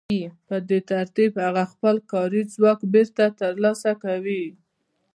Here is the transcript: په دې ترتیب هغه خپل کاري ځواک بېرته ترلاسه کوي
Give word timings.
په 0.47 0.55
دې 0.69 0.79
ترتیب 0.91 1.31
هغه 1.45 1.63
خپل 1.71 1.95
کاري 2.11 2.41
ځواک 2.53 2.79
بېرته 2.93 3.23
ترلاسه 3.39 3.91
کوي 4.03 4.43